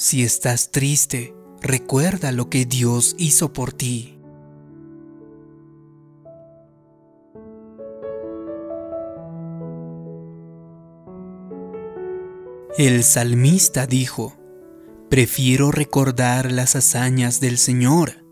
[0.00, 4.16] Si estás triste, recuerda lo que Dios hizo por ti.
[12.78, 14.36] El salmista dijo,
[15.10, 18.24] prefiero recordar las hazañas del Señor,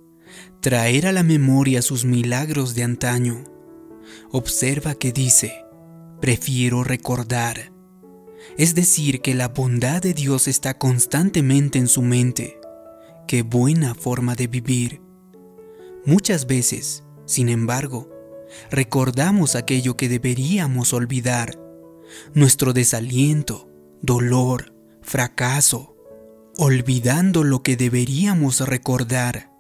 [0.61, 3.43] traer a la memoria sus milagros de antaño.
[4.31, 5.65] Observa que dice,
[6.21, 7.76] prefiero recordar.
[8.57, 12.59] Es decir, que la bondad de Dios está constantemente en su mente.
[13.27, 15.01] Qué buena forma de vivir.
[16.05, 18.09] Muchas veces, sin embargo,
[18.71, 21.59] recordamos aquello que deberíamos olvidar,
[22.35, 23.69] nuestro desaliento,
[24.01, 24.73] dolor,
[25.03, 25.97] fracaso,
[26.57, 29.53] olvidando lo que deberíamos recordar,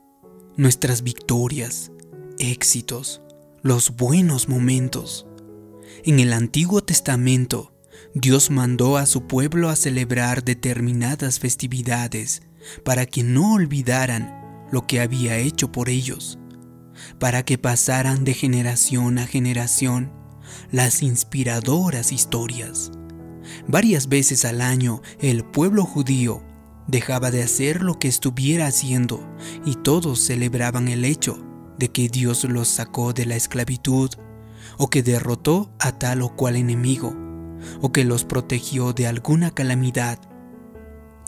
[0.57, 1.93] nuestras victorias,
[2.39, 3.23] éxitos,
[3.63, 5.27] los buenos momentos.
[6.05, 7.76] En el Antiguo Testamento,
[8.15, 12.43] Dios mandó a su pueblo a celebrar determinadas festividades
[12.85, 16.39] para que no olvidaran lo que había hecho por ellos,
[17.19, 20.13] para que pasaran de generación a generación
[20.71, 22.91] las inspiradoras historias.
[23.69, 26.43] Varias veces al año el pueblo judío
[26.89, 29.21] dejaba de hacer lo que estuviera haciendo
[29.65, 31.39] y todos celebraban el hecho
[31.79, 34.11] de que Dios los sacó de la esclavitud
[34.79, 37.26] o que derrotó a tal o cual enemigo
[37.81, 40.19] o que los protegió de alguna calamidad.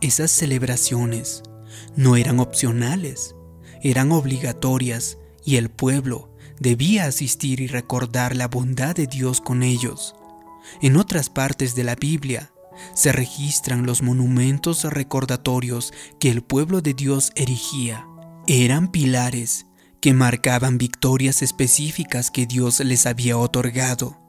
[0.01, 1.43] Esas celebraciones
[1.97, 3.35] no eran opcionales,
[3.83, 6.31] eran obligatorias y el pueblo
[6.61, 10.15] debía asistir y recordar la bondad de Dios con ellos.
[10.83, 12.51] En otras partes de la Biblia
[12.95, 18.07] se registran los monumentos recordatorios que el pueblo de Dios erigía.
[18.47, 19.67] Eran pilares
[20.01, 24.28] que marcaban victorias específicas que Dios les había otorgado.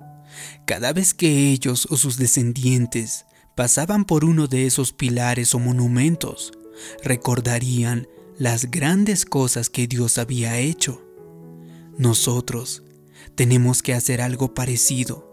[0.65, 6.51] Cada vez que ellos o sus descendientes pasaban por uno de esos pilares o monumentos,
[7.03, 8.07] recordarían
[8.37, 11.01] las grandes cosas que Dios había hecho.
[11.97, 12.83] Nosotros
[13.35, 15.29] tenemos que hacer algo parecido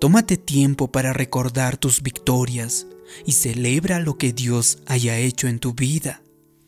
[0.00, 2.86] Tómate tiempo para recordar tus victorias
[3.26, 6.22] y celebra lo que Dios haya hecho en tu vida.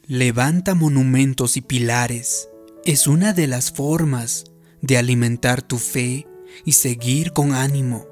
[0.07, 2.49] Levanta monumentos y pilares.
[2.85, 4.45] Es una de las formas
[4.81, 6.27] de alimentar tu fe
[6.65, 8.07] y seguir con ánimo.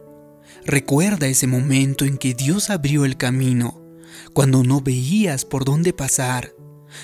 [0.64, 3.82] Recuerda ese momento en que Dios abrió el camino,
[4.32, 6.54] cuando no veías por dónde pasar.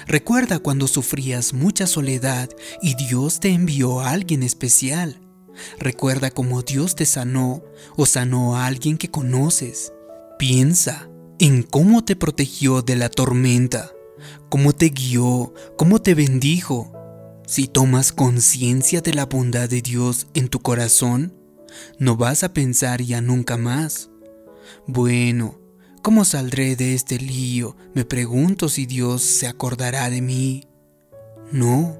[0.06, 2.48] Recuerda cuando sufrías mucha soledad
[2.80, 5.20] y Dios te envió a alguien especial.
[5.78, 7.62] Recuerda cómo Dios te sanó
[7.96, 9.92] o sanó a alguien que conoces.
[10.38, 13.92] Piensa en cómo te protegió de la tormenta,
[14.48, 16.92] cómo te guió, cómo te bendijo.
[17.50, 21.34] Si tomas conciencia de la bondad de Dios en tu corazón,
[21.98, 24.08] no vas a pensar ya nunca más.
[24.86, 25.58] Bueno,
[26.00, 27.76] ¿cómo saldré de este lío?
[27.92, 30.68] Me pregunto si Dios se acordará de mí.
[31.50, 31.98] No,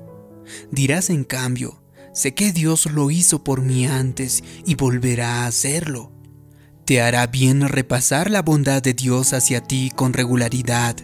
[0.71, 1.83] dirás en cambio,
[2.13, 6.13] Sé que Dios lo hizo por mí antes y volverá a hacerlo.
[6.85, 10.95] Te hará bien repasar la bondad de Dios hacia ti con regularidad,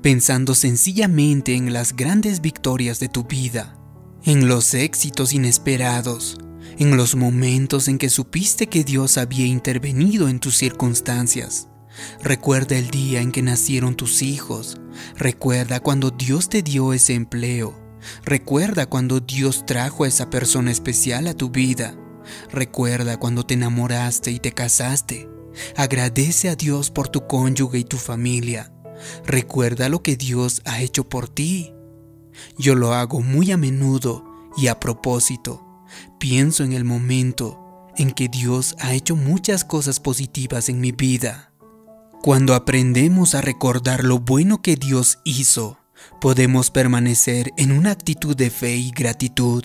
[0.00, 3.81] pensando sencillamente en las grandes victorias de tu vida,
[4.24, 6.38] en los éxitos inesperados,
[6.78, 11.68] en los momentos en que supiste que Dios había intervenido en tus circunstancias.
[12.22, 14.80] Recuerda el día en que nacieron tus hijos.
[15.16, 17.78] Recuerda cuando Dios te dio ese empleo.
[18.24, 21.96] Recuerda cuando Dios trajo a esa persona especial a tu vida.
[22.50, 25.28] Recuerda cuando te enamoraste y te casaste.
[25.76, 28.72] Agradece a Dios por tu cónyuge y tu familia.
[29.26, 31.74] Recuerda lo que Dios ha hecho por ti.
[32.58, 34.24] Yo lo hago muy a menudo
[34.56, 35.64] y a propósito.
[36.18, 41.52] Pienso en el momento en que Dios ha hecho muchas cosas positivas en mi vida.
[42.22, 45.78] Cuando aprendemos a recordar lo bueno que Dios hizo,
[46.20, 49.64] podemos permanecer en una actitud de fe y gratitud.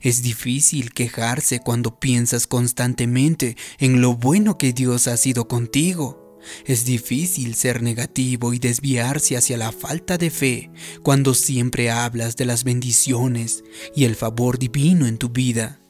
[0.00, 6.21] Es difícil quejarse cuando piensas constantemente en lo bueno que Dios ha sido contigo.
[6.66, 10.70] Es difícil ser negativo y desviarse hacia la falta de fe
[11.02, 15.80] cuando siempre hablas de las bendiciones y el favor divino en tu vida.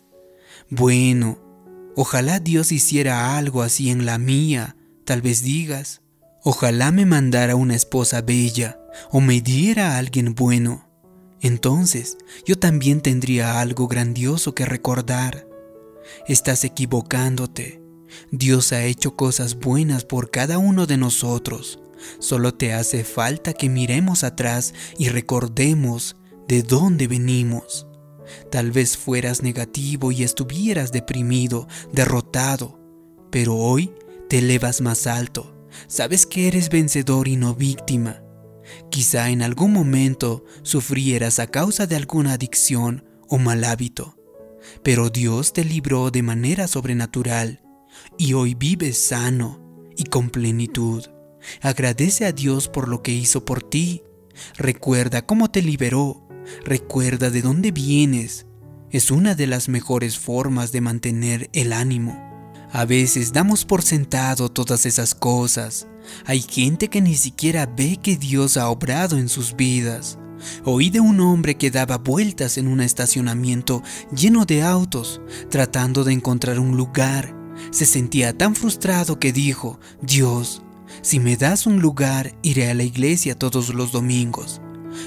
[0.71, 1.39] Bueno,
[1.97, 6.01] ojalá Dios hiciera algo así en la mía, tal vez digas.
[6.45, 8.79] Ojalá me mandara una esposa bella
[9.11, 10.89] o me diera a alguien bueno.
[11.41, 12.17] Entonces
[12.47, 15.47] yo también tendría algo grandioso que recordar.
[16.27, 17.82] Estás equivocándote.
[18.31, 21.79] Dios ha hecho cosas buenas por cada uno de nosotros.
[22.19, 26.17] Solo te hace falta que miremos atrás y recordemos
[26.49, 27.87] de dónde venimos.
[28.51, 32.79] Tal vez fueras negativo y estuvieras deprimido, derrotado,
[33.31, 33.93] pero hoy
[34.29, 35.53] te elevas más alto
[35.87, 38.23] Sabes que eres vencedor y no víctima.
[38.91, 44.17] Quizá en algún momento sufrieras a causa de alguna adicción o mal hábito,
[44.83, 47.61] pero Dios te libró de manera sobrenatural
[48.19, 49.61] y hoy vives sano
[49.97, 51.05] y con plenitud.
[51.61, 54.03] Agradece a Dios por lo que hizo por ti.
[54.57, 56.27] Recuerda cómo te liberó.
[56.65, 58.47] Recuerda de dónde vienes.
[58.91, 62.31] Es una de las mejores formas de mantener el ánimo.
[62.73, 65.87] A veces damos por sentado todas esas cosas.
[66.25, 70.19] Hay gente que ni siquiera ve que Dios ha obrado en sus vidas.
[70.65, 73.83] Oí de un hombre que daba vueltas en un estacionamiento
[74.15, 77.42] lleno de autos, tratando de encontrar un lugar.
[77.71, 80.63] Se sentía tan frustrado que dijo, Dios,
[81.01, 84.61] si me das un lugar, iré a la iglesia todos los domingos.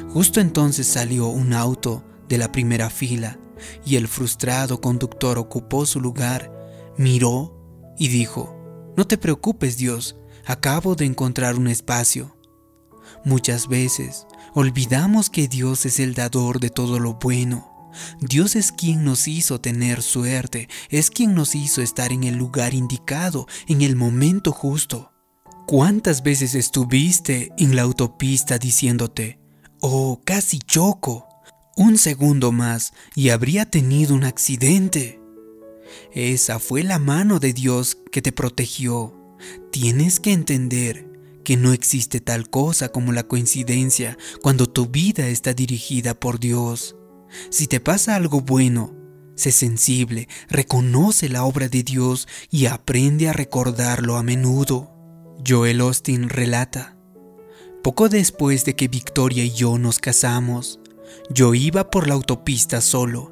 [0.09, 3.37] Justo entonces salió un auto de la primera fila
[3.85, 6.51] y el frustrado conductor ocupó su lugar,
[6.97, 7.55] miró
[7.97, 8.55] y dijo,
[8.97, 10.15] No te preocupes Dios,
[10.45, 12.35] acabo de encontrar un espacio.
[13.23, 17.74] Muchas veces olvidamos que Dios es el dador de todo lo bueno.
[18.19, 22.73] Dios es quien nos hizo tener suerte, es quien nos hizo estar en el lugar
[22.73, 25.11] indicado, en el momento justo.
[25.67, 29.39] ¿Cuántas veces estuviste en la autopista diciéndote,
[29.81, 31.27] oh, casi choco?
[31.75, 35.19] Un segundo más y habría tenido un accidente.
[36.13, 39.13] Esa fue la mano de Dios que te protegió.
[39.71, 41.07] Tienes que entender
[41.43, 46.95] que no existe tal cosa como la coincidencia cuando tu vida está dirigida por Dios.
[47.49, 48.93] Si te pasa algo bueno,
[49.35, 54.91] sé sensible, reconoce la obra de Dios y aprende a recordarlo a menudo.
[55.47, 56.97] Joel Austin relata,
[57.83, 60.79] poco después de que Victoria y yo nos casamos,
[61.29, 63.31] yo iba por la autopista solo.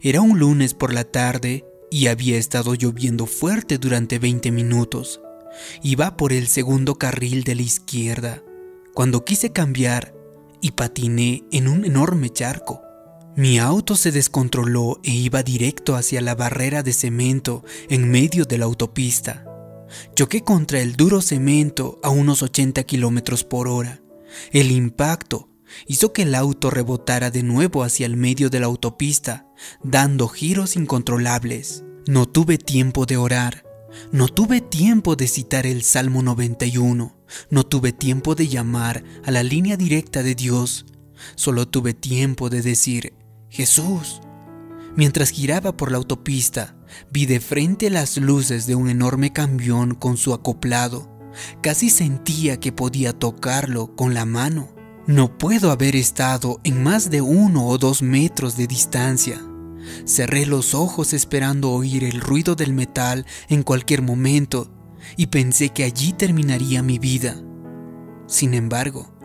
[0.00, 5.20] Era un lunes por la tarde y había estado lloviendo fuerte durante 20 minutos.
[5.82, 8.42] Iba por el segundo carril de la izquierda,
[8.92, 10.14] cuando quise cambiar
[10.60, 12.82] y patiné en un enorme charco.
[13.36, 18.56] Mi auto se descontroló e iba directo hacia la barrera de cemento en medio de
[18.56, 19.44] la autopista.
[20.14, 24.00] Choqué contra el duro cemento a unos 80 kilómetros por hora.
[24.52, 25.50] El impacto
[25.86, 29.46] hizo que el auto rebotara de nuevo hacia el medio de la autopista,
[29.82, 31.84] dando giros incontrolables.
[32.06, 33.66] No tuve tiempo de orar,
[34.12, 37.18] no tuve tiempo de citar el Salmo 91,
[37.50, 40.86] no tuve tiempo de llamar a la línea directa de Dios,
[41.34, 43.12] solo tuve tiempo de decir,
[43.56, 44.20] Jesús.
[44.96, 46.76] Mientras giraba por la autopista,
[47.10, 51.10] Vi de frente las luces de un enorme camión con su acoplado.
[51.62, 54.74] Casi sentía que podía tocarlo con la mano.
[55.06, 59.40] No puedo haber estado en más de uno o dos metros de distancia.
[60.04, 64.70] Cerré los ojos esperando oír el ruido del metal en cualquier momento
[65.16, 67.40] y pensé que allí terminaría mi vida.
[68.26, 69.15] Sin embargo,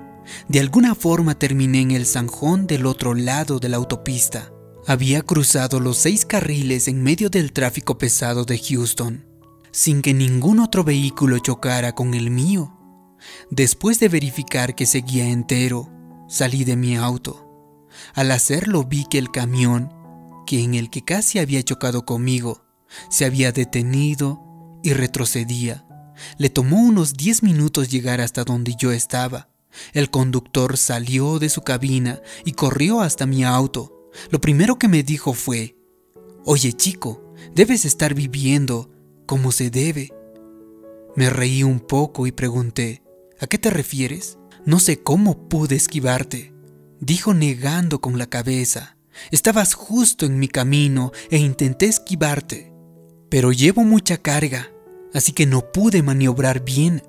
[0.47, 4.51] de alguna forma terminé en el zanjón del otro lado de la autopista.
[4.88, 9.25] Había cruzado los seis carriles en medio del tráfico pesado de Houston,
[9.71, 12.77] sin que ningún otro vehículo chocara con el mío.
[13.50, 15.89] Después de verificar que seguía entero,
[16.27, 17.47] salí de mi auto.
[18.15, 19.94] Al hacerlo vi que el camión,
[20.47, 22.63] que en el que casi había chocado conmigo,
[23.10, 24.41] se había detenido
[24.84, 25.86] y retrocedía.
[26.38, 29.50] Le tomó unos diez minutos llegar hasta donde yo estaba.
[29.93, 34.09] El conductor salió de su cabina y corrió hasta mi auto.
[34.29, 35.77] Lo primero que me dijo fue,
[36.45, 38.89] Oye chico, debes estar viviendo
[39.25, 40.11] como se debe.
[41.15, 43.03] Me reí un poco y pregunté,
[43.39, 44.37] ¿a qué te refieres?
[44.65, 46.53] No sé cómo pude esquivarte,
[46.99, 48.97] dijo negando con la cabeza.
[49.29, 52.73] Estabas justo en mi camino e intenté esquivarte,
[53.29, 54.71] pero llevo mucha carga,
[55.13, 57.03] así que no pude maniobrar bien.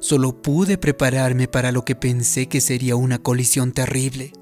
[0.00, 4.32] Solo pude prepararme para lo que pensé que sería una colisión terrible.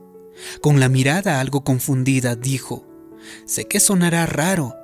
[0.60, 2.86] Con la mirada algo confundida dijo,
[3.44, 4.74] sé que sonará raro,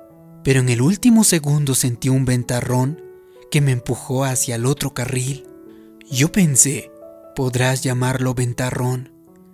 [0.43, 3.01] pero en el último segundo sentí un ventarrón
[3.49, 5.45] que me empujó hacia el otro carril.
[6.09, 6.91] Yo pensé,
[7.35, 9.11] podrás llamarlo ventarrón,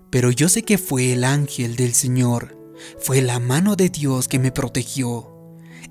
[0.09, 2.57] pero yo sé que fue el ángel del Señor,
[2.99, 5.29] fue la mano de Dios que me protegió.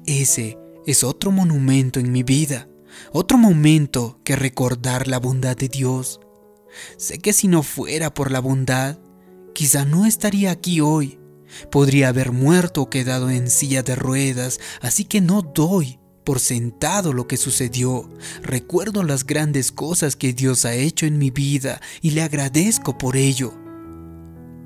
[0.06, 2.68] Ese es otro monumento en mi vida,
[3.12, 6.20] otro momento que recordar la bondad de Dios.
[6.96, 8.98] Sé que si no fuera por la bondad,
[9.52, 11.18] Quizá no estaría aquí hoy.
[11.70, 17.12] Podría haber muerto o quedado en silla de ruedas, así que no doy por sentado
[17.12, 18.08] lo que sucedió.
[18.42, 23.16] Recuerdo las grandes cosas que Dios ha hecho en mi vida y le agradezco por
[23.16, 23.52] ello.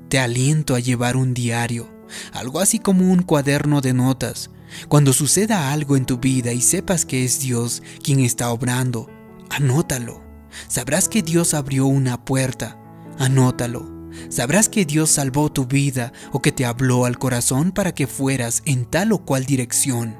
[0.07, 1.89] Te aliento a llevar un diario,
[2.31, 4.49] algo así como un cuaderno de notas.
[4.87, 9.09] Cuando suceda algo en tu vida y sepas que es Dios quien está obrando,
[9.49, 10.23] anótalo.
[10.67, 12.77] Sabrás que Dios abrió una puerta
[13.19, 14.11] Anótalo.
[14.29, 18.61] Sabrás que Dios salvó tu vida o que te habló al corazón para que fueras
[18.65, 20.17] en tal o cual dirección.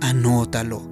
[0.00, 0.88] Anótalo.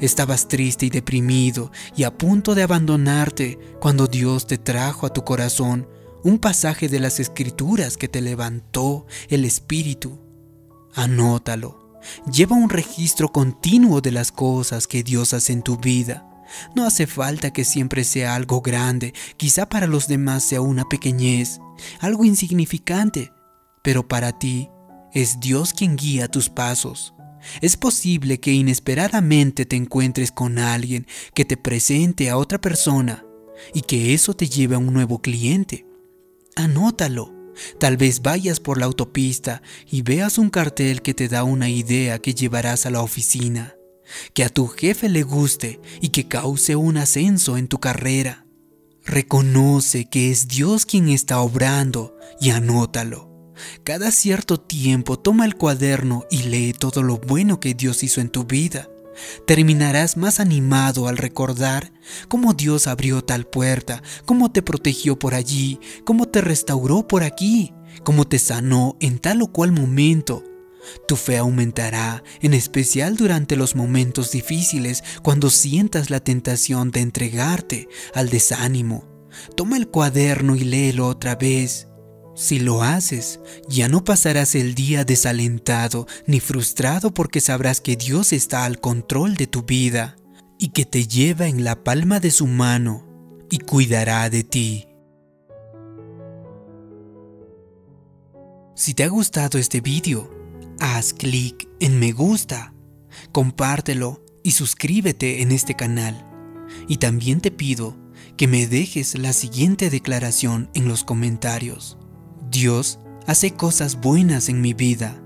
[0.00, 5.24] Estabas triste y deprimido y a punto de abandonarte cuando Dios te trajo a tu
[5.24, 5.88] corazón
[6.22, 10.18] un pasaje de las escrituras que te levantó el espíritu.
[10.94, 11.79] Anótalo.
[12.32, 16.26] Lleva un registro continuo de las cosas que Dios hace en tu vida.
[16.74, 21.60] No hace falta que siempre sea algo grande, quizá para los demás sea una pequeñez,
[22.00, 23.32] algo insignificante,
[23.82, 24.68] pero para ti
[25.12, 27.14] es Dios quien guía tus pasos.
[27.60, 33.24] Es posible que inesperadamente te encuentres con alguien que te presente a otra persona
[33.72, 35.86] y que eso te lleve a un nuevo cliente.
[36.56, 37.39] Anótalo.
[37.78, 42.18] Tal vez vayas por la autopista y veas un cartel que te da una idea
[42.18, 43.74] que llevarás a la oficina,
[44.34, 48.46] que a tu jefe le guste y que cause un ascenso en tu carrera.
[49.04, 53.30] Reconoce que es Dios quien está obrando y anótalo.
[53.84, 58.30] Cada cierto tiempo toma el cuaderno y lee todo lo bueno que Dios hizo en
[58.30, 58.88] tu vida.
[59.46, 61.92] Terminarás más animado al recordar
[62.28, 67.72] cómo Dios abrió tal puerta, cómo te protegió por allí, cómo te restauró por aquí,
[68.04, 70.44] cómo te sanó en tal o cual momento.
[71.06, 77.88] Tu fe aumentará, en especial durante los momentos difíciles, cuando sientas la tentación de entregarte
[78.14, 79.04] al desánimo.
[79.56, 81.89] Toma el cuaderno y léelo otra vez.
[82.40, 88.32] Si lo haces, ya no pasarás el día desalentado ni frustrado porque sabrás que Dios
[88.32, 90.16] está al control de tu vida
[90.58, 93.06] y que te lleva en la palma de su mano
[93.50, 94.88] y cuidará de ti.
[98.74, 100.30] Si te ha gustado este vídeo,
[100.80, 102.72] haz clic en me gusta,
[103.32, 106.26] compártelo y suscríbete en este canal.
[106.88, 107.98] Y también te pido
[108.38, 111.99] que me dejes la siguiente declaración en los comentarios.
[112.50, 115.22] Dios hace cosas buenas en mi vida.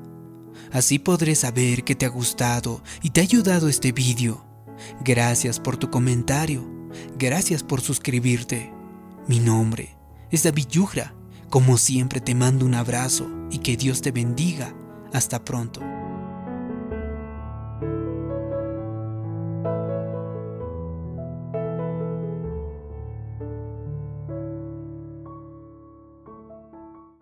[0.73, 4.45] Así podré saber que te ha gustado y te ha ayudado este vídeo.
[5.03, 6.69] Gracias por tu comentario.
[7.19, 8.73] Gracias por suscribirte.
[9.27, 9.97] Mi nombre
[10.31, 11.15] es David Yugra.
[11.49, 14.75] Como siempre te mando un abrazo y que Dios te bendiga.
[15.13, 15.81] Hasta pronto.